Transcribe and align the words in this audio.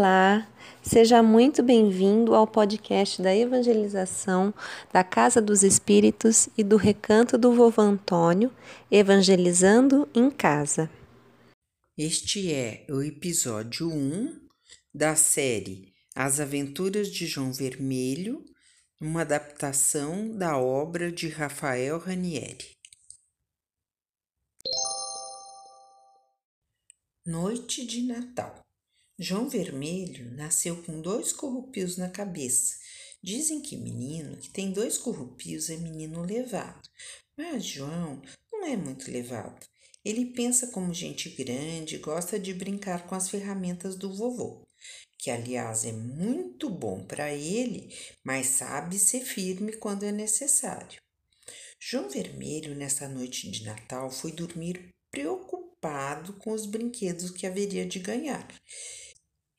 Olá, 0.00 0.50
seja 0.82 1.22
muito 1.22 1.62
bem-vindo 1.62 2.34
ao 2.34 2.46
podcast 2.46 3.20
da 3.20 3.36
evangelização 3.36 4.54
da 4.90 5.04
Casa 5.04 5.42
dos 5.42 5.62
Espíritos 5.62 6.48
e 6.56 6.64
do 6.64 6.78
Recanto 6.78 7.36
do 7.36 7.52
Vovô 7.52 7.82
Antônio, 7.82 8.50
Evangelizando 8.90 10.08
em 10.14 10.30
Casa. 10.30 10.90
Este 11.98 12.50
é 12.50 12.86
o 12.88 13.02
episódio 13.02 13.92
1 13.92 14.40
da 14.94 15.14
série 15.14 15.92
As 16.16 16.40
Aventuras 16.40 17.08
de 17.08 17.26
João 17.26 17.52
Vermelho, 17.52 18.42
uma 18.98 19.20
adaptação 19.20 20.34
da 20.34 20.56
obra 20.56 21.12
de 21.12 21.28
Rafael 21.28 21.98
Ranieri. 21.98 22.74
Noite 27.26 27.84
de 27.84 28.02
Natal. 28.04 28.69
João 29.22 29.50
Vermelho 29.50 30.34
nasceu 30.34 30.82
com 30.82 30.98
dois 30.98 31.30
corrupios 31.30 31.98
na 31.98 32.08
cabeça. 32.08 32.78
Dizem 33.22 33.60
que 33.60 33.76
menino 33.76 34.38
que 34.38 34.48
tem 34.48 34.72
dois 34.72 34.96
corrupios 34.96 35.68
é 35.68 35.76
menino 35.76 36.22
levado, 36.22 36.88
mas 37.36 37.62
João 37.62 38.22
não 38.50 38.64
é 38.64 38.78
muito 38.78 39.10
levado. 39.10 39.60
Ele 40.02 40.24
pensa 40.24 40.68
como 40.68 40.94
gente 40.94 41.28
grande 41.28 41.98
gosta 41.98 42.40
de 42.40 42.54
brincar 42.54 43.06
com 43.06 43.14
as 43.14 43.28
ferramentas 43.28 43.94
do 43.94 44.10
vovô, 44.10 44.66
que 45.18 45.30
aliás 45.30 45.84
é 45.84 45.92
muito 45.92 46.70
bom 46.70 47.04
para 47.04 47.30
ele, 47.30 47.94
mas 48.24 48.46
sabe 48.46 48.98
ser 48.98 49.20
firme 49.20 49.74
quando 49.74 50.04
é 50.04 50.12
necessário. 50.12 50.98
João 51.78 52.08
Vermelho, 52.08 52.74
nessa 52.74 53.06
noite 53.06 53.50
de 53.50 53.64
Natal, 53.64 54.10
foi 54.10 54.32
dormir 54.32 54.94
preocupado 55.10 56.32
com 56.38 56.52
os 56.52 56.64
brinquedos 56.64 57.30
que 57.30 57.46
haveria 57.46 57.84
de 57.84 57.98
ganhar. 57.98 58.48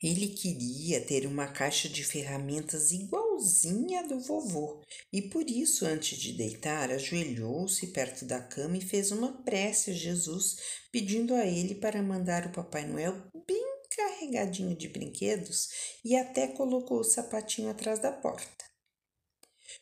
Ele 0.02 0.28
queria 0.28 1.00
ter 1.00 1.26
uma 1.26 1.46
caixa 1.46 1.88
de 1.88 2.02
ferramentas 2.02 2.90
igualzinha 2.90 4.02
do 4.08 4.18
vovô 4.18 4.82
e 5.12 5.22
por 5.22 5.48
isso, 5.48 5.86
antes 5.86 6.18
de 6.18 6.32
deitar, 6.32 6.90
ajoelhou-se 6.90 7.86
perto 7.88 8.24
da 8.24 8.40
cama 8.40 8.76
e 8.76 8.80
fez 8.80 9.12
uma 9.12 9.42
prece 9.44 9.92
a 9.92 9.94
Jesus, 9.94 10.56
pedindo 10.90 11.34
a 11.34 11.46
ele 11.46 11.76
para 11.76 12.02
mandar 12.02 12.46
o 12.46 12.52
Papai 12.52 12.84
Noel 12.84 13.14
bem 13.46 13.62
carregadinho 13.94 14.74
de 14.74 14.88
brinquedos 14.88 15.68
e 16.04 16.16
até 16.16 16.48
colocou 16.48 17.00
o 17.00 17.04
sapatinho 17.04 17.70
atrás 17.70 18.00
da 18.00 18.10
porta. 18.10 18.64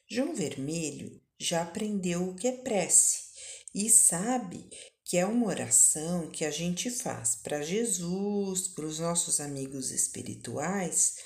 João 0.07 0.35
Vermelho 0.35 1.21
já 1.39 1.63
aprendeu 1.63 2.29
o 2.29 2.37
que 2.37 2.47
é 2.47 2.53
prece 2.53 3.31
e 3.75 3.89
sabe 3.89 4.69
que 5.11 5.19
é 5.19 5.27
uma 5.27 5.49
oração 5.49 6.31
que 6.31 6.45
a 6.45 6.53
gente 6.53 6.89
faz 6.89 7.35
para 7.35 7.63
Jesus, 7.63 8.69
para 8.69 8.85
os 8.85 9.01
nossos 9.01 9.41
amigos 9.41 9.91
espirituais, 9.91 11.17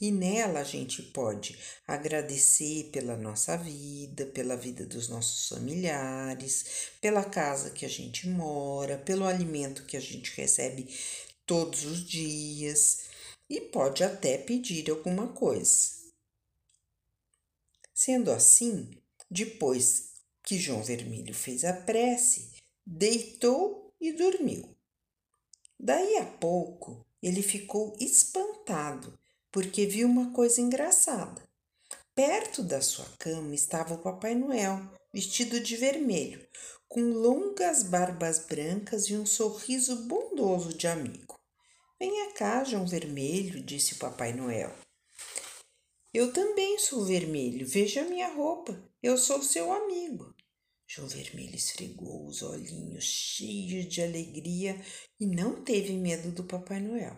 e 0.00 0.10
nela 0.10 0.60
a 0.60 0.64
gente 0.64 1.02
pode 1.02 1.58
agradecer 1.86 2.84
pela 2.84 3.14
nossa 3.14 3.58
vida, 3.58 4.24
pela 4.24 4.56
vida 4.56 4.86
dos 4.86 5.10
nossos 5.10 5.48
familiares, 5.48 6.88
pela 6.98 7.22
casa 7.22 7.68
que 7.68 7.84
a 7.84 7.90
gente 7.90 8.26
mora, 8.26 8.96
pelo 8.96 9.26
alimento 9.26 9.84
que 9.84 9.98
a 9.98 10.00
gente 10.00 10.34
recebe 10.34 10.88
todos 11.44 11.84
os 11.84 12.08
dias 12.08 13.00
e 13.50 13.60
pode 13.60 14.02
até 14.02 14.38
pedir 14.38 14.88
alguma 14.90 15.28
coisa. 15.28 15.90
Sendo 17.92 18.30
assim, 18.30 18.96
depois 19.30 20.12
que 20.42 20.58
João 20.58 20.82
Vermelho 20.82 21.34
fez 21.34 21.64
a 21.66 21.74
prece, 21.74 22.56
deitou 22.86 23.92
e 24.00 24.12
dormiu. 24.12 24.76
Daí 25.78 26.18
a 26.18 26.24
pouco 26.24 27.04
ele 27.20 27.42
ficou 27.42 27.96
espantado 27.98 29.18
porque 29.50 29.86
viu 29.86 30.06
uma 30.06 30.32
coisa 30.32 30.60
engraçada. 30.60 31.42
Perto 32.14 32.62
da 32.62 32.80
sua 32.80 33.06
cama 33.18 33.54
estava 33.54 33.94
o 33.94 34.02
Papai 34.02 34.34
Noel, 34.34 34.80
vestido 35.12 35.60
de 35.60 35.76
vermelho, 35.76 36.46
com 36.88 37.00
longas 37.00 37.82
barbas 37.82 38.38
brancas 38.46 39.08
e 39.08 39.16
um 39.16 39.26
sorriso 39.26 40.06
bondoso 40.06 40.72
de 40.72 40.86
amigo. 40.86 41.38
Venha 41.98 42.32
cá, 42.32 42.62
João 42.64 42.86
Vermelho, 42.86 43.62
disse 43.62 43.94
o 43.94 43.98
Papai 43.98 44.32
Noel. 44.32 44.74
Eu 46.12 46.32
também 46.32 46.78
sou 46.78 47.04
vermelho, 47.04 47.66
veja 47.66 48.04
minha 48.04 48.28
roupa, 48.28 48.78
eu 49.02 49.18
sou 49.18 49.42
seu 49.42 49.72
amigo. 49.72 50.35
João 50.86 51.08
Vermelho 51.08 51.54
esfregou 51.54 52.26
os 52.26 52.42
olhinhos 52.42 53.04
cheios 53.04 53.86
de 53.86 54.02
alegria 54.02 54.80
e 55.18 55.26
não 55.26 55.64
teve 55.64 55.92
medo 55.94 56.30
do 56.30 56.44
Papai 56.44 56.80
Noel. 56.80 57.16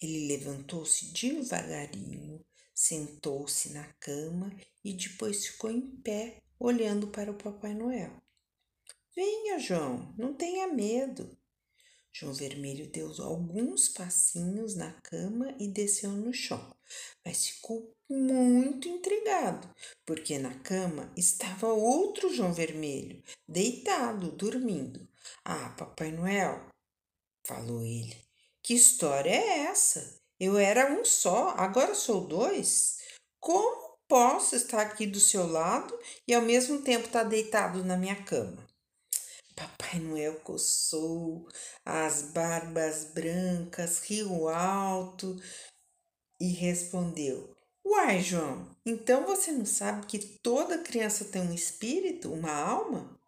Ele 0.00 0.28
levantou-se 0.28 1.12
devagarinho, 1.12 2.44
sentou-se 2.74 3.70
na 3.70 3.84
cama 3.94 4.54
e 4.84 4.92
depois 4.92 5.46
ficou 5.46 5.70
em 5.70 5.80
pé, 6.02 6.42
olhando 6.58 7.08
para 7.08 7.30
o 7.30 7.38
Papai 7.38 7.74
Noel. 7.74 8.22
Venha, 9.14 9.58
João, 9.58 10.14
não 10.18 10.34
tenha 10.34 10.66
medo. 10.68 11.36
João 12.12 12.32
Vermelho 12.32 12.88
deu 12.90 13.12
alguns 13.22 13.88
passinhos 13.88 14.76
na 14.76 14.92
cama 15.00 15.54
e 15.58 15.68
desceu 15.68 16.10
no 16.10 16.32
chão, 16.32 16.76
mas 17.24 17.46
ficou 17.46 17.93
muito 18.08 18.88
intrigado, 18.88 19.68
porque 20.04 20.38
na 20.38 20.54
cama 20.60 21.10
estava 21.16 21.68
outro 21.68 22.32
João 22.32 22.52
Vermelho, 22.52 23.22
deitado, 23.48 24.30
dormindo. 24.30 25.08
Ah, 25.44 25.70
Papai 25.70 26.10
Noel, 26.12 26.68
falou 27.46 27.82
ele, 27.82 28.16
que 28.62 28.74
história 28.74 29.30
é 29.30 29.58
essa? 29.66 30.18
Eu 30.38 30.58
era 30.58 30.92
um 30.92 31.04
só, 31.04 31.50
agora 31.50 31.94
sou 31.94 32.26
dois. 32.26 32.98
Como 33.40 33.98
posso 34.08 34.56
estar 34.56 34.82
aqui 34.82 35.06
do 35.06 35.20
seu 35.20 35.46
lado 35.46 35.98
e 36.26 36.34
ao 36.34 36.42
mesmo 36.42 36.82
tempo 36.82 37.06
estar 37.06 37.24
deitado 37.24 37.84
na 37.84 37.96
minha 37.96 38.22
cama? 38.24 38.66
Papai 39.54 40.00
Noel 40.00 40.40
coçou 40.40 41.46
as 41.84 42.22
barbas 42.22 43.12
brancas, 43.12 44.00
riu 44.00 44.48
alto 44.48 45.40
e 46.40 46.48
respondeu: 46.48 47.54
Uai, 47.86 48.20
João, 48.20 48.74
então 48.84 49.26
você 49.26 49.52
não 49.52 49.66
sabe 49.66 50.06
que 50.06 50.18
toda 50.18 50.78
criança 50.78 51.26
tem 51.26 51.42
um 51.42 51.52
espírito, 51.52 52.32
uma 52.32 52.50
alma? 52.50 53.18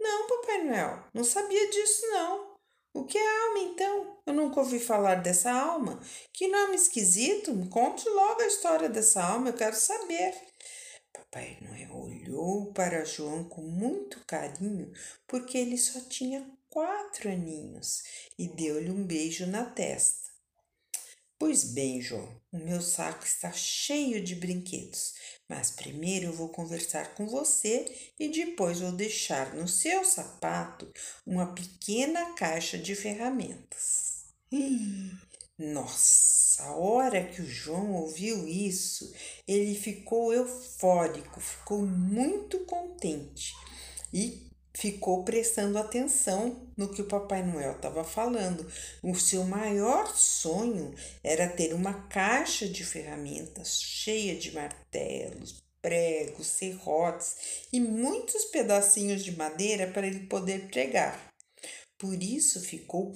Não, 0.00 0.26
Papai 0.26 0.64
Noel, 0.64 1.04
não 1.14 1.22
sabia 1.22 1.70
disso 1.70 2.06
não. 2.08 2.56
O 2.92 3.04
que 3.04 3.16
é 3.16 3.46
alma 3.46 3.58
então? 3.60 4.18
Eu 4.26 4.32
nunca 4.32 4.58
ouvi 4.58 4.80
falar 4.80 5.16
dessa 5.16 5.52
alma. 5.52 6.00
Que 6.32 6.48
nome 6.48 6.74
esquisito! 6.74 7.52
Me 7.52 7.68
conte 7.68 8.08
logo 8.08 8.40
a 8.40 8.46
história 8.46 8.88
dessa 8.88 9.22
alma, 9.22 9.50
eu 9.50 9.54
quero 9.54 9.76
saber. 9.76 10.34
Papai 11.12 11.58
Noel 11.60 11.94
olhou 11.94 12.72
para 12.72 13.04
João 13.04 13.44
com 13.44 13.62
muito 13.62 14.24
carinho, 14.26 14.92
porque 15.26 15.56
ele 15.56 15.78
só 15.78 16.00
tinha 16.00 16.50
quatro 16.68 17.28
aninhos, 17.28 18.02
e 18.38 18.48
deu-lhe 18.48 18.90
um 18.90 19.06
beijo 19.06 19.46
na 19.46 19.64
testa. 19.64 20.27
Pois 21.38 21.62
bem, 21.72 22.00
João, 22.00 22.28
o 22.50 22.58
meu 22.58 22.82
saco 22.82 23.24
está 23.24 23.52
cheio 23.52 24.20
de 24.20 24.34
brinquedos, 24.34 25.14
mas 25.48 25.70
primeiro 25.70 26.26
eu 26.26 26.32
vou 26.32 26.48
conversar 26.48 27.14
com 27.14 27.28
você 27.28 28.10
e 28.18 28.28
depois 28.28 28.80
vou 28.80 28.90
deixar 28.90 29.54
no 29.54 29.68
seu 29.68 30.04
sapato 30.04 30.92
uma 31.24 31.54
pequena 31.54 32.34
caixa 32.34 32.76
de 32.76 32.96
ferramentas. 32.96 34.24
Nossa, 35.56 36.64
a 36.64 36.76
hora 36.76 37.24
que 37.24 37.40
o 37.40 37.46
João 37.46 37.92
ouviu 37.92 38.46
isso, 38.48 39.12
ele 39.46 39.76
ficou 39.76 40.32
eufórico, 40.32 41.40
ficou 41.40 41.86
muito 41.86 42.58
contente 42.64 43.54
e 44.12 44.47
ficou 44.74 45.24
prestando 45.24 45.78
atenção 45.78 46.68
no 46.76 46.88
que 46.88 47.02
o 47.02 47.06
Papai 47.06 47.42
Noel 47.42 47.72
estava 47.72 48.04
falando. 48.04 48.70
O 49.02 49.14
seu 49.14 49.44
maior 49.44 50.14
sonho 50.16 50.94
era 51.22 51.48
ter 51.48 51.74
uma 51.74 52.06
caixa 52.08 52.68
de 52.68 52.84
ferramentas 52.84 53.80
cheia 53.80 54.36
de 54.36 54.52
martelos, 54.52 55.62
pregos, 55.82 56.46
serrotes 56.46 57.66
e 57.72 57.80
muitos 57.80 58.44
pedacinhos 58.46 59.24
de 59.24 59.36
madeira 59.36 59.86
para 59.88 60.06
ele 60.06 60.26
poder 60.26 60.68
pregar. 60.68 61.32
Por 61.98 62.22
isso 62.22 62.60
ficou 62.60 63.14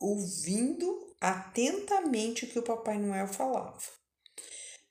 ouvindo 0.00 1.14
atentamente 1.20 2.44
o 2.44 2.48
que 2.48 2.58
o 2.58 2.62
Papai 2.62 2.98
Noel 2.98 3.26
falava. 3.26 3.80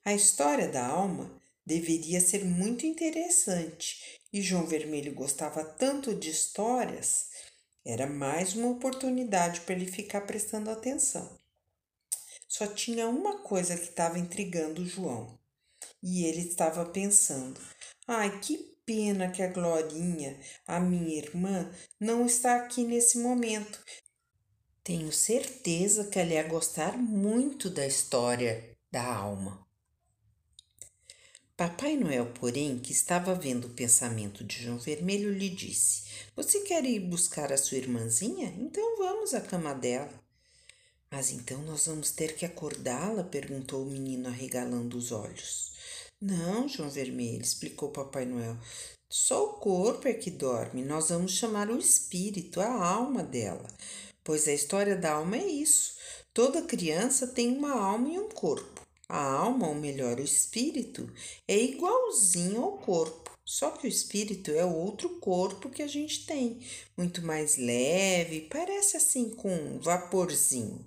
A 0.03 0.13
história 0.13 0.68
da 0.68 0.86
alma 0.86 1.39
deveria 1.65 2.21
ser 2.21 2.45
muito 2.45 2.86
interessante 2.86 4.17
e 4.31 4.41
João 4.41 4.65
Vermelho 4.65 5.13
gostava 5.13 5.63
tanto 5.63 6.13
de 6.13 6.29
histórias, 6.29 7.27
era 7.85 8.06
mais 8.06 8.53
uma 8.53 8.69
oportunidade 8.69 9.62
para 9.62 9.75
ele 9.75 9.85
ficar 9.85 10.21
prestando 10.21 10.69
atenção. 10.69 11.38
Só 12.47 12.68
tinha 12.68 13.07
uma 13.07 13.39
coisa 13.39 13.77
que 13.77 13.89
estava 13.89 14.18
intrigando 14.18 14.81
o 14.81 14.85
João. 14.85 15.38
E 16.01 16.25
ele 16.25 16.41
estava 16.41 16.85
pensando: 16.85 17.59
ai, 18.07 18.39
que 18.39 18.57
pena 18.85 19.29
que 19.29 19.44
a 19.44 19.47
Glorinha, 19.47 20.39
a 20.65 20.79
minha 20.79 21.18
irmã, 21.18 21.69
não 22.00 22.25
está 22.25 22.56
aqui 22.56 22.83
nesse 22.83 23.19
momento. 23.19 23.83
Tenho 24.83 25.12
certeza 25.12 26.06
que 26.06 26.18
ela 26.18 26.33
ia 26.33 26.44
gostar 26.44 26.97
muito 26.97 27.69
da 27.69 27.85
história 27.85 28.77
da 28.89 29.06
alma. 29.06 29.67
Papai 31.57 31.98
Noel, 31.98 32.27
porém, 32.39 32.77
que 32.77 32.92
estava 32.92 33.33
vendo 33.33 33.65
o 33.65 33.71
pensamento 33.71 34.44
de 34.44 34.62
João 34.62 34.77
Vermelho, 34.77 35.33
lhe 35.33 35.50
disse: 35.50 36.04
Você 36.36 36.59
quer 36.59 36.86
ir 36.86 37.00
buscar 37.00 37.51
a 37.51 37.57
sua 37.57 37.80
irmãzinha? 37.80 38.54
Então 38.59 38.95
vamos 39.00 39.33
à 39.33 39.42
cama 39.42 39.74
dela. 39.74 40.13
Mas 41.09 41.31
então 41.31 41.59
nós 41.63 41.88
vamos 41.88 42.12
ter 42.12 42.36
que 42.36 42.45
acordá-la? 42.45 43.24
perguntou 43.24 43.81
o 43.81 43.89
menino, 43.89 44.27
arregalando 44.27 44.95
os 44.95 45.12
olhos. 45.12 45.71
Não, 46.21 46.69
João 46.69 46.92
Vermelho, 46.92 47.42
explicou 47.42 47.89
Papai 47.89 48.25
Noel. 48.25 48.56
Só 49.10 49.44
o 49.44 49.53
corpo 49.53 50.07
é 50.07 50.13
que 50.13 50.30
dorme. 50.30 50.83
Nós 50.83 51.10
vamos 51.10 51.31
chamar 51.31 51.71
o 51.71 51.80
espírito, 51.80 52.62
a 52.62 52.71
alma 52.71 53.24
dela. 53.24 53.68
Pois 54.24 54.48
a 54.48 54.53
história 54.53 54.95
da 54.95 55.13
alma 55.13 55.38
é 55.38 55.48
isso. 55.48 55.95
Toda 56.31 56.62
criança 56.62 57.25
tem 57.25 57.57
uma 57.57 57.71
alma 57.71 58.10
e 58.10 58.19
um 58.19 58.30
corpo. 58.30 58.87
A 59.09 59.24
alma, 59.24 59.69
ou 59.69 59.75
melhor, 59.75 60.19
o 60.19 60.24
espírito, 60.24 61.09
é 61.48 61.57
igualzinho 61.57 62.62
ao 62.62 62.77
corpo, 62.77 63.31
só 63.45 63.71
que 63.71 63.88
o 63.88 63.89
espírito 63.89 64.51
é 64.51 64.65
outro 64.65 65.18
corpo 65.21 65.69
que 65.69 65.81
a 65.81 65.88
gente 65.88 66.25
tem, 66.25 66.59
muito 66.98 67.21
mais 67.21 67.56
leve, 67.56 68.50
parece 68.51 68.98
assim 68.98 69.30
com 69.30 69.50
um 69.50 69.80
vaporzinho. 69.80 70.86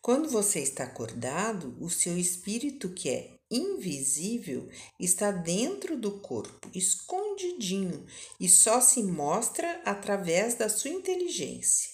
Quando 0.00 0.30
você 0.30 0.60
está 0.60 0.84
acordado, 0.84 1.76
o 1.78 1.90
seu 1.90 2.16
espírito, 2.16 2.88
que 2.88 3.10
é 3.10 3.36
invisível, 3.50 4.66
está 4.98 5.30
dentro 5.30 5.98
do 5.98 6.20
corpo, 6.20 6.70
escondidinho, 6.74 8.06
e 8.40 8.48
só 8.48 8.80
se 8.80 9.02
mostra 9.02 9.82
através 9.84 10.54
da 10.54 10.70
sua 10.70 10.90
inteligência. 10.90 11.91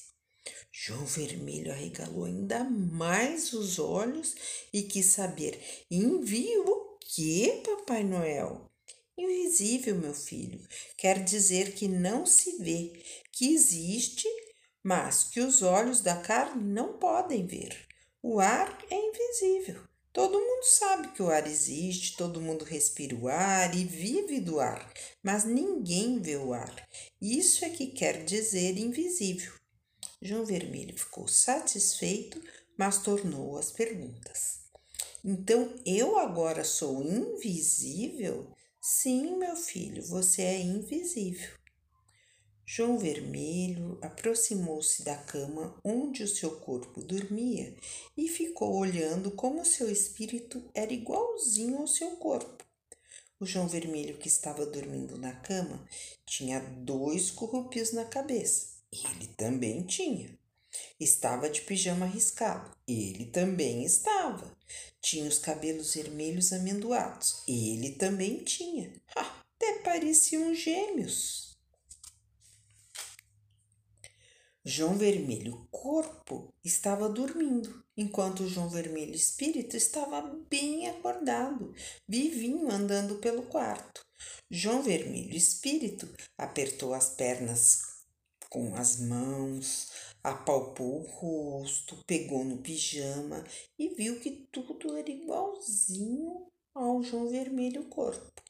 João 0.80 1.04
Vermelho 1.04 1.72
arregalou 1.72 2.24
ainda 2.24 2.62
mais 2.62 3.52
os 3.52 3.80
olhos 3.80 4.36
e 4.72 4.82
quis 4.82 5.06
saber: 5.06 5.60
envio 5.90 6.62
o 6.68 6.98
que, 7.00 7.62
Papai 7.64 8.04
Noel? 8.04 8.70
Invisível, 9.18 9.96
meu 9.96 10.14
filho, 10.14 10.60
quer 10.96 11.24
dizer 11.24 11.74
que 11.74 11.88
não 11.88 12.24
se 12.24 12.58
vê, 12.58 12.92
que 13.32 13.52
existe, 13.52 14.28
mas 14.80 15.24
que 15.24 15.40
os 15.40 15.62
olhos 15.62 16.00
da 16.00 16.16
carne 16.16 16.62
não 16.62 16.96
podem 16.96 17.44
ver. 17.44 17.76
O 18.22 18.38
ar 18.38 18.78
é 18.88 18.94
invisível. 18.94 19.82
Todo 20.12 20.38
mundo 20.38 20.62
sabe 20.62 21.08
que 21.08 21.22
o 21.22 21.28
ar 21.28 21.44
existe, 21.48 22.16
todo 22.16 22.40
mundo 22.40 22.64
respira 22.64 23.16
o 23.16 23.26
ar 23.26 23.76
e 23.76 23.84
vive 23.84 24.40
do 24.40 24.60
ar, 24.60 24.92
mas 25.24 25.44
ninguém 25.44 26.20
vê 26.20 26.36
o 26.36 26.52
ar. 26.52 26.88
Isso 27.20 27.64
é 27.64 27.68
que 27.68 27.88
quer 27.88 28.24
dizer 28.24 28.78
invisível. 28.78 29.57
João 30.20 30.44
Vermelho 30.44 30.98
ficou 30.98 31.28
satisfeito, 31.28 32.42
mas 32.76 32.98
tornou 32.98 33.56
as 33.56 33.70
perguntas. 33.70 34.58
Então 35.24 35.72
eu 35.86 36.18
agora 36.18 36.64
sou 36.64 37.04
invisível? 37.04 38.52
Sim, 38.80 39.36
meu 39.36 39.54
filho, 39.54 40.02
você 40.02 40.42
é 40.42 40.60
invisível. 40.60 41.50
João 42.66 42.98
Vermelho 42.98 43.96
aproximou-se 44.02 45.04
da 45.04 45.16
cama 45.16 45.80
onde 45.84 46.24
o 46.24 46.28
seu 46.28 46.50
corpo 46.56 47.00
dormia 47.00 47.76
e 48.16 48.28
ficou 48.28 48.76
olhando 48.76 49.30
como 49.30 49.64
seu 49.64 49.88
espírito 49.88 50.68
era 50.74 50.92
igualzinho 50.92 51.78
ao 51.78 51.86
seu 51.86 52.16
corpo. 52.16 52.64
O 53.38 53.46
João 53.46 53.68
Vermelho, 53.68 54.18
que 54.18 54.26
estava 54.26 54.66
dormindo 54.66 55.16
na 55.16 55.32
cama, 55.32 55.86
tinha 56.26 56.58
dois 56.58 57.30
corrupios 57.30 57.92
na 57.92 58.04
cabeça 58.04 58.77
ele 58.92 59.28
também 59.36 59.82
tinha. 59.82 60.38
Estava 60.98 61.48
de 61.48 61.62
pijama 61.62 62.06
riscado. 62.06 62.70
Ele 62.86 63.26
também 63.26 63.84
estava. 63.84 64.56
Tinha 65.00 65.28
os 65.28 65.38
cabelos 65.38 65.94
vermelhos 65.94 66.52
amendoados. 66.52 67.42
Ele 67.46 67.92
também 67.92 68.42
tinha. 68.44 68.92
Até 69.14 69.78
pareciam 69.80 70.54
gêmeos. 70.54 71.48
João 74.64 74.98
Vermelho 74.98 75.66
Corpo 75.70 76.52
estava 76.62 77.08
dormindo, 77.08 77.82
enquanto 77.96 78.46
João 78.46 78.68
Vermelho 78.68 79.14
Espírito 79.14 79.76
estava 79.78 80.20
bem 80.50 80.86
acordado, 80.88 81.74
vivinho 82.06 82.70
andando 82.70 83.16
pelo 83.16 83.44
quarto. 83.44 84.04
João 84.50 84.82
Vermelho 84.82 85.34
Espírito 85.34 86.06
apertou 86.36 86.92
as 86.92 87.08
pernas 87.08 87.97
com 88.48 88.74
as 88.74 88.98
mãos, 89.00 89.90
apalpou 90.22 91.00
o 91.00 91.06
rosto, 91.06 92.02
pegou 92.06 92.44
no 92.44 92.58
pijama 92.58 93.44
e 93.78 93.88
viu 93.90 94.18
que 94.20 94.30
tudo 94.50 94.96
era 94.96 95.10
igualzinho 95.10 96.46
ao 96.74 97.02
João 97.02 97.28
Vermelho 97.28 97.84
corpo. 97.84 98.42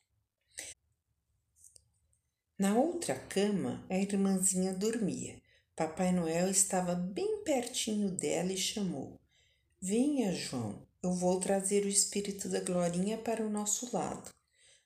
Na 2.58 2.76
outra 2.76 3.14
cama, 3.14 3.84
a 3.88 3.96
irmãzinha 3.96 4.72
dormia. 4.72 5.40
Papai 5.76 6.10
Noel 6.10 6.50
estava 6.50 6.94
bem 6.94 7.44
pertinho 7.44 8.10
dela 8.10 8.52
e 8.52 8.56
chamou: 8.56 9.16
Venha, 9.80 10.32
João, 10.32 10.82
eu 11.00 11.12
vou 11.12 11.38
trazer 11.38 11.84
o 11.84 11.88
espírito 11.88 12.48
da 12.48 12.60
Glorinha 12.60 13.16
para 13.16 13.46
o 13.46 13.50
nosso 13.50 13.94
lado. 13.94 14.34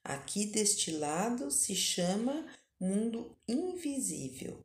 Aqui 0.05 0.45
deste 0.45 0.91
lado 0.91 1.51
se 1.51 1.75
chama 1.75 2.47
mundo 2.79 3.35
invisível. 3.49 4.63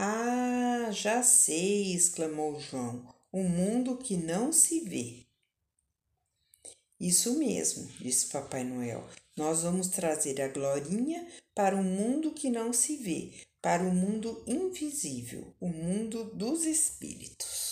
Ah, 0.00 0.92
já 0.92 1.24
sei! 1.24 1.92
exclamou 1.92 2.60
João. 2.60 3.04
O 3.32 3.42
mundo 3.42 3.96
que 3.96 4.16
não 4.16 4.52
se 4.52 4.78
vê. 4.78 5.26
Isso 7.00 7.36
mesmo, 7.36 7.84
disse 8.00 8.26
Papai 8.26 8.62
Noel. 8.62 9.04
Nós 9.36 9.64
vamos 9.64 9.88
trazer 9.88 10.40
a 10.40 10.46
Glorinha 10.46 11.26
para 11.52 11.74
o 11.74 11.82
mundo 11.82 12.30
que 12.30 12.48
não 12.48 12.72
se 12.72 12.96
vê, 12.96 13.32
para 13.60 13.82
o 13.82 13.92
mundo 13.92 14.40
invisível, 14.46 15.52
o 15.58 15.66
mundo 15.66 16.30
dos 16.32 16.64
espíritos. 16.64 17.67